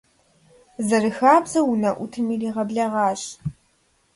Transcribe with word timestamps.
Зэрыхабзэу 0.87 1.67
унэӀутым 1.71 2.27
иригъэблэгъащ. 2.35 3.21